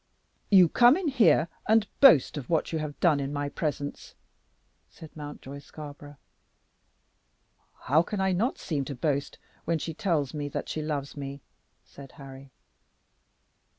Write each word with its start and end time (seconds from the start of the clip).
"You 0.49 0.67
come 0.67 0.97
in 0.97 1.09
here 1.09 1.47
and 1.69 1.87
boast 1.99 2.35
of 2.35 2.49
what 2.49 2.73
you 2.73 2.79
have 2.79 2.99
done 2.99 3.19
in 3.19 3.31
my 3.31 3.49
presence," 3.49 4.15
said 4.89 5.15
Mountjoy 5.15 5.59
Scarborough. 5.59 6.17
"How 7.81 8.01
can 8.01 8.19
I 8.19 8.31
not 8.31 8.57
seem 8.57 8.83
to 8.85 8.95
boast 8.95 9.37
when 9.65 9.77
she 9.77 9.93
tells 9.93 10.33
me 10.33 10.49
that 10.49 10.69
she 10.69 10.81
loves 10.81 11.15
me?" 11.15 11.43
said 11.85 12.13
Harry. 12.13 12.51